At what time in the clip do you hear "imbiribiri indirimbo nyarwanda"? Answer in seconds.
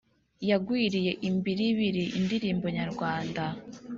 1.29-3.43